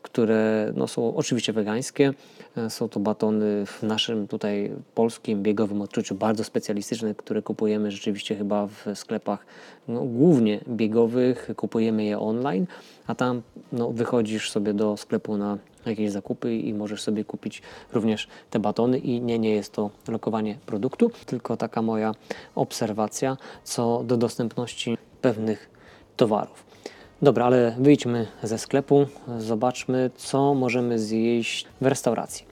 [0.05, 2.13] które no, są oczywiście wegańskie.
[2.57, 8.35] E, są to batony w naszym tutaj polskim biegowym odczuciu bardzo specjalistyczne, które kupujemy rzeczywiście
[8.35, 9.45] chyba w sklepach
[9.87, 11.49] no, głównie biegowych.
[11.55, 12.65] Kupujemy je online,
[13.07, 13.41] a tam
[13.71, 17.61] no, wychodzisz sobie do sklepu na jakieś zakupy i możesz sobie kupić
[17.93, 22.11] również te batony i nie, nie jest to lokowanie produktu, tylko taka moja
[22.55, 25.69] obserwacja co do dostępności pewnych
[26.17, 26.74] towarów.
[27.21, 29.05] Dobra, ale wyjdźmy ze sklepu,
[29.37, 32.45] zobaczmy, co możemy zjeść w restauracji.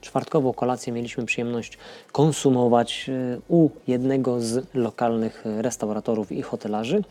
[0.00, 1.78] Czwartkową kolację mieliśmy przyjemność
[2.12, 7.02] konsumować e, u jednego z lokalnych restauratorów i hotelarzy,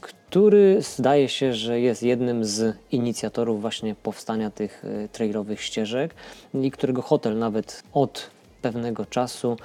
[0.00, 6.14] który zdaje się, że jest jednym z inicjatorów właśnie powstania tych e, trailowych ścieżek
[6.54, 8.30] i którego hotel nawet od
[8.62, 9.56] pewnego czasu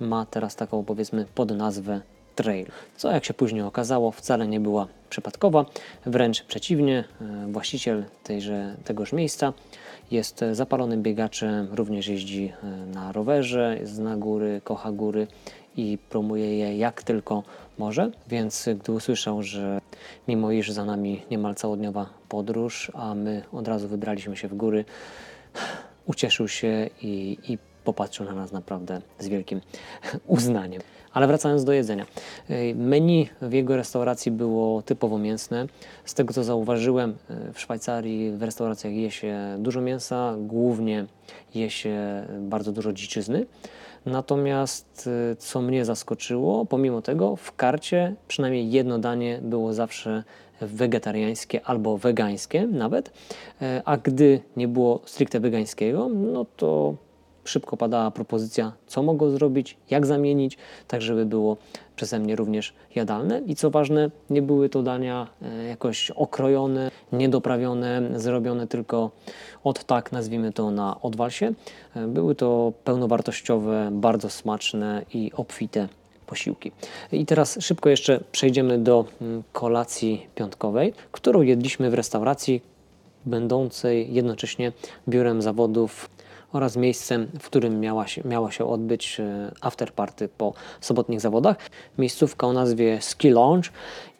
[0.00, 2.00] ma teraz taką powiedzmy podnazwę
[2.34, 2.66] trail.
[2.96, 5.66] Co jak się później okazało wcale nie była przypadkowa,
[6.06, 9.52] wręcz przeciwnie, e, właściciel tejże, tegoż miejsca
[10.10, 15.26] jest zapalonym biegaczem, również jeździ e, na rowerze, zna góry, kocha góry
[15.76, 17.42] i promuje je jak tylko
[17.78, 18.10] może.
[18.28, 19.80] Więc gdy usłyszał, że
[20.28, 24.84] mimo iż za nami niemal całodniowa podróż, a my od razu wybraliśmy się w góry,
[26.06, 29.60] ucieszył się i, i popatrzył na nas naprawdę z wielkim
[30.26, 30.82] uznaniem.
[31.14, 32.06] Ale wracając do jedzenia.
[32.74, 35.66] Menu w jego restauracji było typowo mięsne.
[36.04, 37.16] Z tego co zauważyłem,
[37.52, 41.06] w Szwajcarii w restauracjach je się dużo mięsa, głównie
[41.54, 43.46] je się bardzo dużo dziczyzny.
[44.06, 50.24] Natomiast co mnie zaskoczyło, pomimo tego w karcie przynajmniej jedno danie było zawsze
[50.60, 53.12] wegetariańskie albo wegańskie nawet,
[53.84, 56.94] a gdy nie było stricte wegańskiego, no to
[57.44, 61.56] szybko padała propozycja, co mogą zrobić, jak zamienić, tak żeby było
[61.96, 63.40] przeze mnie również jadalne.
[63.46, 69.10] I co ważne, nie były to dania e, jakoś okrojone, niedoprawione, zrobione tylko
[69.64, 71.52] od tak, nazwijmy to na odwalsie.
[71.96, 75.88] E, były to pełnowartościowe, bardzo smaczne i obfite
[76.26, 76.72] posiłki.
[77.12, 82.62] I teraz szybko jeszcze przejdziemy do mm, kolacji piątkowej, którą jedliśmy w restauracji
[83.26, 84.72] będącej jednocześnie
[85.08, 86.10] biurem zawodów
[86.54, 91.56] oraz miejscem, w którym miała się, miała się odbyć e, afterparty po sobotnich zawodach.
[91.98, 93.70] Miejscówka o nazwie Ski Lounge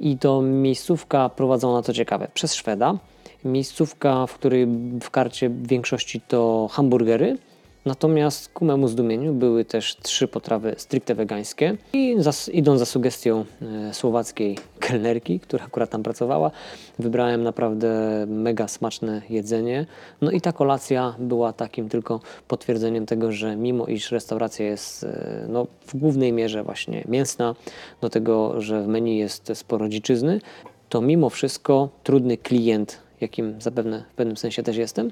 [0.00, 2.98] i to miejscówka prowadzona, co ciekawe, przez Szweda.
[3.44, 4.66] Miejscówka, w której
[5.02, 7.38] w karcie w większości to hamburgery,
[7.84, 12.16] Natomiast ku memu zdumieniu były też trzy potrawy stricte wegańskie i
[12.52, 16.50] idąc za sugestią e, słowackiej kelnerki, która akurat tam pracowała,
[16.98, 17.88] wybrałem naprawdę
[18.28, 19.86] mega smaczne jedzenie.
[20.20, 25.46] No i ta kolacja była takim tylko potwierdzeniem tego, że mimo iż restauracja jest e,
[25.48, 27.54] no, w głównej mierze właśnie mięsna,
[28.00, 30.40] do tego, że w menu jest sporo dziczyzny,
[30.88, 35.10] to mimo wszystko trudny klient, jakim zapewne w pewnym sensie też jestem,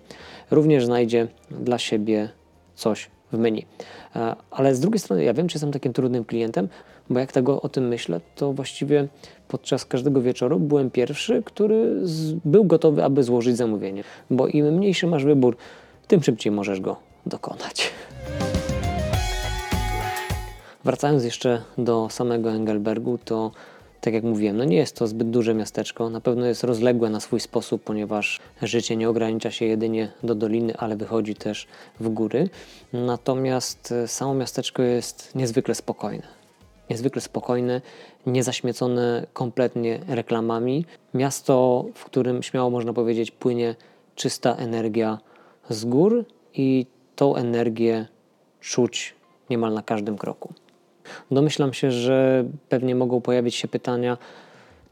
[0.51, 2.29] również znajdzie dla siebie
[2.75, 3.67] coś w menu.
[4.17, 6.69] E, ale z drugiej strony, ja wiem, czy jestem takim trudnym klientem,
[7.11, 9.09] bo jak tego o tym myślę, to właściwie
[9.49, 12.03] podczas każdego wieczoru byłem pierwszy, który
[12.45, 14.05] był gotowy, aby złożyć zamówienie.
[14.31, 15.57] Bo im mniejszy masz wybór,
[16.09, 17.93] tym szybciej możesz go dokonać.
[20.85, 23.51] Wracając jeszcze do samego Engelbergu, to
[24.03, 27.21] tak jak mówiłem, no nie jest to zbyt duże miasteczko, na pewno jest rozległe na
[27.21, 31.67] swój sposób, ponieważ życie nie ogranicza się jedynie do doliny, ale wychodzi też
[32.01, 32.49] w góry.
[32.93, 36.23] Natomiast e, samo miasteczko jest niezwykle spokojne.
[36.91, 37.81] Niezwykle spokojne,
[38.27, 40.85] niezaśmiecone kompletnie reklamami.
[41.15, 43.75] Miasto, w którym śmiało można powiedzieć płynie
[44.15, 45.19] czysta energia
[45.71, 46.87] z gór i
[47.17, 48.07] tą energię
[48.61, 49.15] czuć
[49.51, 50.55] niemal na każdym kroku.
[51.31, 54.19] Domyślam się, że pewnie mogą pojawić się pytania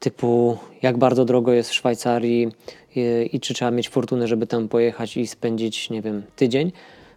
[0.01, 2.49] typu jak bardzo drogo jest w Szwajcarii
[2.97, 6.73] i, i czy trzeba mieć fortunę, żeby tam pojechać i spędzić, nie wiem, tydzień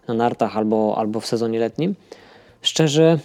[0.08, 1.96] na nartach albo, albo w sezonie letnim.
[2.62, 3.20] Szczerze,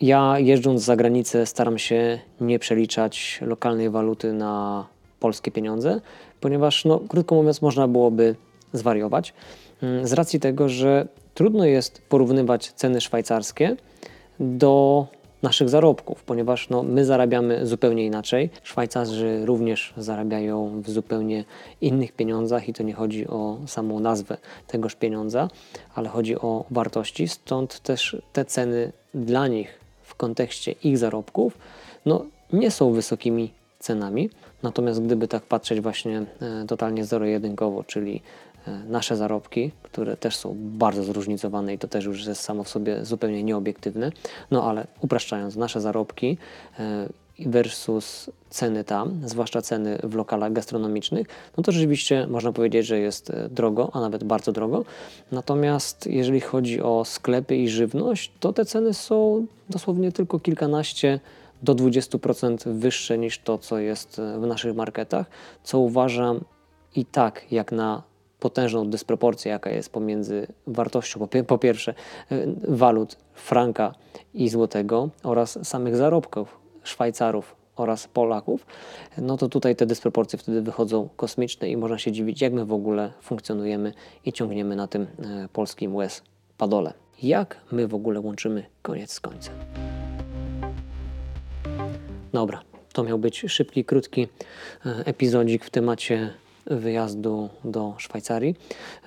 [0.00, 4.86] ja jeżdżąc za granicę staram się nie przeliczać lokalnej waluty na
[5.20, 6.00] polskie pieniądze,
[6.40, 8.36] ponieważ, no, krótko mówiąc, można byłoby
[8.72, 9.34] zwariować.
[9.82, 13.76] Mm, z racji tego, że trudno jest porównywać ceny szwajcarskie
[14.40, 15.06] do
[15.42, 18.50] naszych zarobków, ponieważ no, my zarabiamy zupełnie inaczej.
[18.62, 21.44] Szwajcarzy również zarabiają w zupełnie
[21.80, 25.48] innych pieniądzach i to nie chodzi o samą nazwę tegoż pieniądza,
[25.94, 31.58] ale chodzi o wartości, stąd też te ceny dla nich w kontekście ich zarobków
[32.06, 34.30] no, nie są wysokimi cenami.
[34.62, 38.22] Natomiast gdyby tak patrzeć właśnie e, totalnie zero-jedynkowo, czyli
[38.88, 43.04] nasze zarobki, które też są bardzo zróżnicowane i to też już jest samo w sobie
[43.04, 44.12] zupełnie nieobiektywne.
[44.50, 46.38] No ale upraszczając, nasze zarobki
[46.78, 47.08] e,
[47.46, 53.30] versus ceny tam, zwłaszcza ceny w lokalach gastronomicznych, no to rzeczywiście można powiedzieć, że jest
[53.30, 54.84] e, drogo, a nawet bardzo drogo.
[55.32, 61.20] Natomiast jeżeli chodzi o sklepy i żywność, to te ceny są dosłownie tylko kilkanaście
[61.62, 65.26] do 20% wyższe niż to, co jest w naszych marketach,
[65.62, 66.40] co uważam
[66.96, 68.09] i tak jak na
[68.40, 71.94] potężną dysproporcję, jaka jest pomiędzy wartością, po, pierwsze,
[72.30, 73.94] e, walut franka
[74.34, 78.66] i złotego oraz samych zarobków Szwajcarów oraz Polaków,
[79.18, 82.72] no to tutaj te dysproporcje wtedy wychodzą kosmiczne i można się dziwić, jak my w
[82.72, 83.92] ogóle funkcjonujemy
[84.24, 86.22] i ciągniemy na tym e, polskim łez
[86.58, 86.92] padole.
[87.22, 89.54] Jak my w ogóle łączymy koniec z końcem.
[92.32, 94.28] Dobra, to miał być szybki, krótki
[94.86, 96.30] e, epizodzik w temacie
[96.66, 98.56] wyjazdu do Szwajcarii.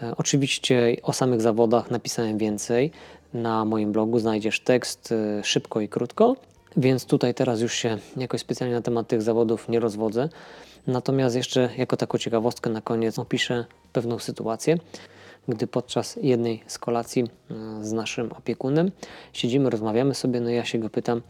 [0.02, 2.92] E, oczywiście o samych zawodach napisałem więcej.
[3.34, 6.36] Na moim blogu znajdziesz tekst e, szybko i krótko,
[6.78, 10.30] więc tutaj teraz już się jakoś specjalnie na temat tych zawodów nie rozwodzę.
[10.88, 14.78] Natomiast jeszcze jako taką ciekawostkę na koniec opiszę pewną sytuację,
[15.48, 17.24] gdy podczas jednej z kolacji
[17.82, 18.92] z naszym opiekunem
[19.34, 21.22] siedzimy, rozmawiamy sobie, no ja się go pytam,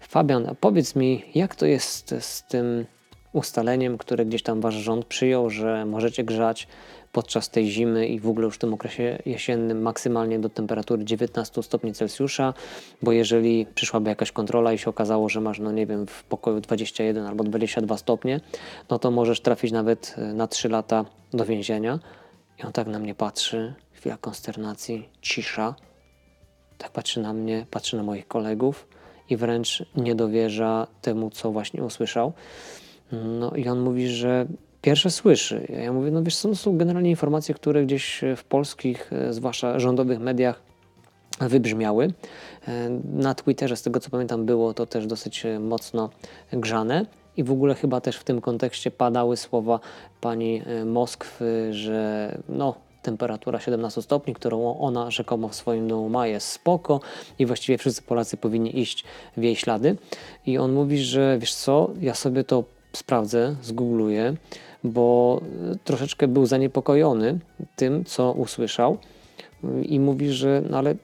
[0.00, 2.86] Fabian, powiedz mi, jak to jest z tym
[3.34, 6.68] ustaleniem, które gdzieś tam wasz rząd przyjął, że możecie grzać
[7.12, 11.62] podczas tej zimy i w ogóle już w tym okresie jesiennym maksymalnie do temperatury 19
[11.62, 12.54] stopni Celsjusza,
[13.02, 16.60] bo jeżeli przyszłaby jakaś kontrola i się okazało, że masz, no nie wiem, w pokoju
[16.60, 18.40] 21 albo 22 stopnie,
[18.90, 21.98] no to możesz trafić nawet e, na 3 lata do więzienia.
[22.58, 25.74] I on tak na mnie patrzy, chwila konsternacji, cisza.
[26.78, 28.88] Tak patrzy na mnie, patrzy na moich kolegów
[29.30, 32.32] i wręcz nie dowierza temu, co właśnie usłyszał.
[33.38, 34.46] No i on mówi, że
[34.84, 35.66] pierwsze słyszy.
[35.82, 40.20] Ja mówię, no wiesz, są, są generalnie informacje, które gdzieś w polskich, e, zwłaszcza rządowych
[40.20, 40.62] mediach
[41.40, 42.12] wybrzmiały.
[42.68, 46.10] E, na Twitterze, z tego co pamiętam, było to też dosyć e, mocno
[46.52, 47.06] grzane.
[47.36, 49.80] I w ogóle chyba też w tym kontekście padały słowa
[50.20, 56.48] pani Moskwy, że no, temperatura 17 stopni, którą ona rzekomo w swoim domu ma, jest
[56.48, 57.00] spoko
[57.38, 59.04] i właściwie wszyscy Polacy powinni iść
[59.36, 59.96] w jej ślady.
[60.46, 62.64] I on mówi, że wiesz co, ja sobie to
[62.96, 64.34] sprawdzę, zgoogluję,
[64.84, 65.40] bo
[65.84, 67.38] troszeczkę był zaniepokojony
[67.76, 68.98] tym, co usłyszał
[69.82, 70.94] i mówi, że no ale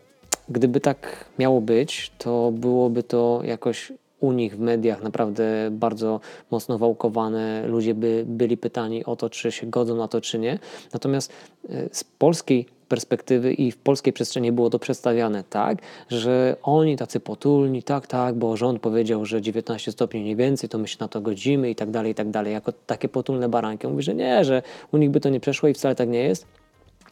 [0.48, 6.78] gdyby tak miało być, to byłoby to jakoś u nich w mediach naprawdę bardzo mocno
[6.78, 7.66] wałkowane.
[7.66, 10.58] Ludzie by byli pytani o to, czy się godzą na to, czy nie.
[10.92, 11.32] Natomiast
[11.68, 17.20] e, z polskiej perspektywy i w polskiej przestrzeni było to przedstawiane tak, że oni tacy
[17.20, 21.08] potulni, tak, tak, bo rząd powiedział, że 19 stopni nie więcej, to my się na
[21.08, 23.86] to godzimy i tak dalej, i tak dalej, jako takie potulne baranki.
[23.86, 26.46] Mówi, że nie, że u nich by to nie przeszło i wcale tak nie jest.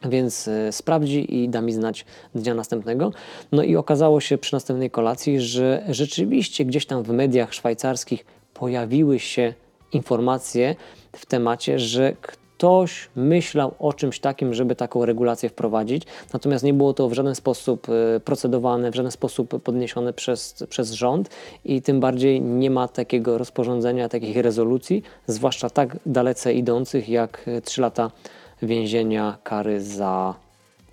[0.05, 3.11] Więc e, sprawdzi i da mi znać dnia następnego.
[3.51, 9.19] No i okazało się przy następnej kolacji, że rzeczywiście gdzieś tam w mediach szwajcarskich pojawiły
[9.19, 9.53] się
[9.93, 10.75] informacje
[11.15, 12.15] w temacie, że
[12.59, 17.35] ktoś myślał o czymś takim, żeby taką regulację wprowadzić, natomiast nie było to w żaden
[17.35, 21.29] sposób e, procedowane, w żaden sposób podniesione przez, przez rząd
[21.65, 27.81] i tym bardziej nie ma takiego rozporządzenia, takich rezolucji, zwłaszcza tak dalece idących jak 3
[27.81, 28.11] lata
[28.61, 30.35] więzienia, kary za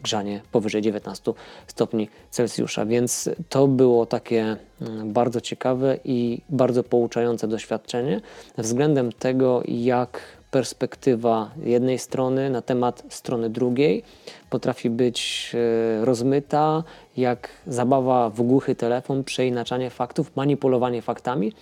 [0.03, 1.33] grzanie powyżej 19
[1.67, 2.87] stopni Celsjusza.
[2.87, 8.21] Więc to było takie mm, bardzo ciekawe i bardzo pouczające doświadczenie
[8.59, 10.21] względem tego, jak
[10.57, 14.03] perspektywa jednej strony na temat strony drugiej
[14.51, 16.85] potrafi być e, rozmyta,
[17.17, 21.53] jak zabawa w głuchy telefon, przeinaczanie faktów, manipulowanie faktami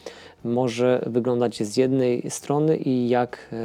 [0.45, 3.57] może wyglądać z jednej strony i jak e,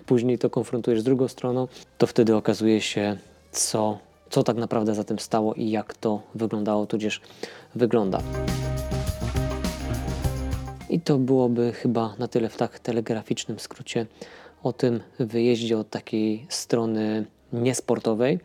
[0.10, 1.68] później to konfrontujesz z drugą stroną,
[1.98, 3.16] to wtedy okazuje się,
[3.52, 3.98] co,
[4.30, 7.20] co tak naprawdę za tym stało i jak to wyglądało, tudzież
[7.74, 8.18] wygląda.
[10.90, 14.06] I to byłoby chyba na tyle w tak telegraficznym skrócie
[14.62, 18.38] o tym wyjeździe od takiej strony niesportowej.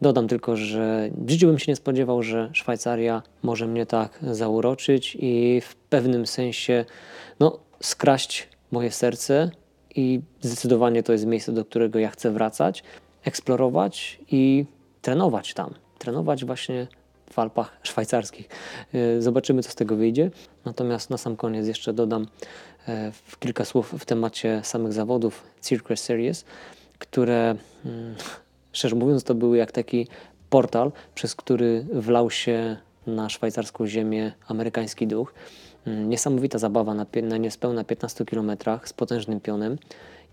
[0.00, 5.16] Dodam tylko, że w życiu bym się nie spodziewał, że Szwajcaria może mnie tak zauroczyć
[5.20, 6.84] i w pewnym sensie
[7.40, 9.50] no, skraść moje serce
[9.94, 12.84] i zdecydowanie to jest miejsce, do którego ja chcę wracać,
[13.24, 14.64] eksplorować i
[15.02, 15.74] trenować tam.
[15.98, 16.86] Trenować właśnie
[17.30, 18.48] w Alpach szwajcarskich.
[18.94, 20.30] E, zobaczymy, co z tego wyjdzie.
[20.64, 22.26] Natomiast na sam koniec jeszcze dodam
[22.88, 26.44] e, kilka słów w temacie samych zawodów Circus Series,
[26.98, 28.14] które mm,
[28.72, 30.06] szczerze mówiąc to były jak taki
[30.50, 35.34] portal, przez który wlał się na szwajcarską ziemię amerykański duch.
[35.86, 38.50] Mm, niesamowita zabawa na, na niespełna 15 km
[38.84, 39.78] z potężnym pionem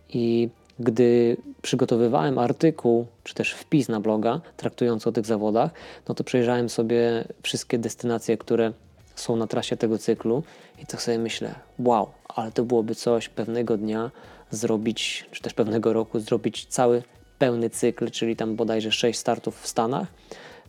[0.10, 5.72] i gdy przygotowywałem artykuł, czy też wpis na bloga traktujący o tych zawodach,
[6.08, 8.74] no to przejrzałem sobie wszystkie destynacje, które
[9.16, 10.44] są na trasie tego cyklu
[10.84, 14.12] i tak sobie myślę, wow, ale to byłoby coś pewnego dnia
[14.52, 17.04] zrobić, czy też pewnego roku zrobić cały
[17.40, 20.08] pełny cykl, czyli tam bodajże 6 startów w Stanach,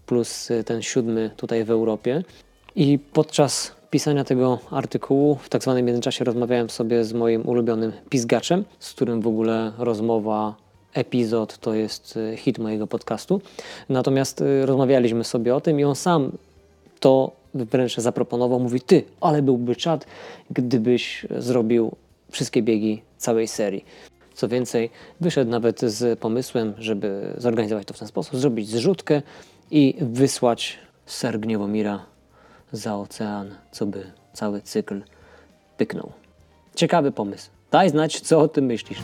[0.07, 2.23] plus ten siódmy tutaj w Europie.
[2.77, 8.65] I podczas pisania tego artykułu w tak zwanym międzyczasie rozmawiałem sobie z moim ulubionym pizgaczem,
[8.79, 10.55] z którym w ogóle rozmowa
[10.95, 13.41] epizod to jest e, hit mojego podcastu.
[13.89, 16.33] Natomiast e, rozmawialiśmy sobie o tym i on sam
[17.01, 18.61] to wręcz zaproponował.
[18.61, 20.07] Mówi, ty, ale byłby czad,
[20.51, 21.93] gdybyś zrobił
[22.31, 23.85] wszystkie biegi całej serii.
[24.35, 24.91] Co więcej,
[25.21, 29.23] wyszedł nawet z pomysłem, żeby zorganizować to w ten sposób, zrobić zrzutkę
[29.71, 32.07] i wysłać Ser Gniewomira
[32.73, 35.03] za ocean, co by cały cykl
[35.77, 36.13] pyknął.
[36.75, 37.51] Ciekawy pomysł.
[37.71, 38.99] Daj znać, co o tym myślisz.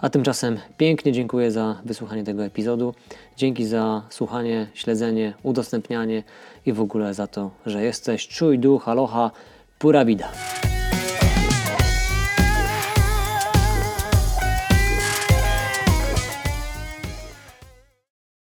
[0.00, 2.94] A tymczasem pięknie dziękuję za wysłuchanie tego epizodu.
[3.36, 6.22] Dzięki za słuchanie, śledzenie, udostępnianie
[6.66, 8.28] i w ogóle za to, że jesteś.
[8.28, 9.30] Czuj duch, aloha,
[9.78, 10.28] pura vida.